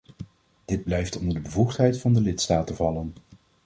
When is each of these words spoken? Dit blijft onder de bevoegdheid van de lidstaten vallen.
Dit 0.65 0.83
blijft 0.83 1.17
onder 1.17 1.33
de 1.33 1.39
bevoegdheid 1.39 1.99
van 1.99 2.13
de 2.13 2.21
lidstaten 2.21 2.75
vallen. 2.75 3.13